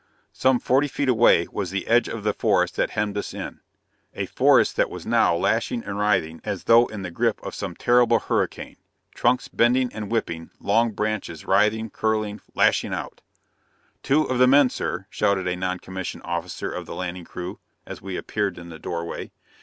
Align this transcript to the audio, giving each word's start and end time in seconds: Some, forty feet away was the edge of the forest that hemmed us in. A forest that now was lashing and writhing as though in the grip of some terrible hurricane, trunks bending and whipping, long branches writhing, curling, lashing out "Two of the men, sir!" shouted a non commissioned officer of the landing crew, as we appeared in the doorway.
Some, 0.33 0.59
forty 0.59 0.87
feet 0.87 1.09
away 1.09 1.45
was 1.51 1.69
the 1.69 1.85
edge 1.85 2.07
of 2.07 2.23
the 2.23 2.33
forest 2.33 2.75
that 2.75 2.89
hemmed 2.89 3.15
us 3.19 3.35
in. 3.35 3.59
A 4.15 4.25
forest 4.25 4.75
that 4.77 4.89
now 5.05 5.33
was 5.35 5.39
lashing 5.43 5.83
and 5.83 5.95
writhing 5.99 6.41
as 6.43 6.63
though 6.63 6.87
in 6.87 7.03
the 7.03 7.11
grip 7.11 7.39
of 7.45 7.53
some 7.53 7.75
terrible 7.75 8.17
hurricane, 8.17 8.77
trunks 9.13 9.47
bending 9.47 9.93
and 9.93 10.11
whipping, 10.11 10.49
long 10.59 10.89
branches 10.93 11.45
writhing, 11.45 11.91
curling, 11.91 12.41
lashing 12.55 12.95
out 12.95 13.21
"Two 14.01 14.23
of 14.23 14.39
the 14.39 14.47
men, 14.47 14.71
sir!" 14.71 15.05
shouted 15.11 15.45
a 15.47 15.55
non 15.55 15.77
commissioned 15.77 16.23
officer 16.23 16.71
of 16.73 16.87
the 16.87 16.95
landing 16.95 17.25
crew, 17.25 17.59
as 17.85 18.01
we 18.01 18.17
appeared 18.17 18.57
in 18.57 18.69
the 18.69 18.79
doorway. 18.79 19.29